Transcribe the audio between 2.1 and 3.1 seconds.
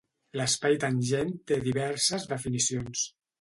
definicions.